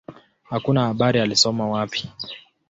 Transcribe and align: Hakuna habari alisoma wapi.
Hakuna 0.43 0.85
habari 0.85 1.19
alisoma 1.19 1.67
wapi. 1.69 2.09